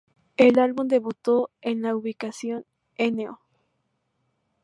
El 0.35 0.57
álbum 0.57 0.87
debutó 0.87 1.51
en 1.61 1.83
la 1.83 1.95
ubicación 1.95 2.65
No. 2.97 3.39